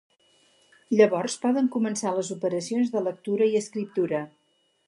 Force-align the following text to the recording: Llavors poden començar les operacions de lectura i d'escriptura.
Llavors 0.99 1.35
poden 1.43 1.69
començar 1.77 2.15
les 2.17 2.33
operacions 2.39 2.93
de 2.97 3.07
lectura 3.11 3.51
i 3.51 3.55
d'escriptura. 3.61 4.25